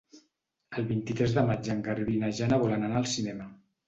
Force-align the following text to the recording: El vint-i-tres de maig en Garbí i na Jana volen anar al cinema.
El 0.77 0.85
vint-i-tres 0.91 1.35
de 1.35 1.43
maig 1.49 1.69
en 1.73 1.83
Garbí 1.87 2.15
i 2.21 2.21
na 2.23 2.31
Jana 2.39 2.59
volen 2.65 2.87
anar 2.89 2.99
al 3.03 3.07
cinema. 3.13 3.47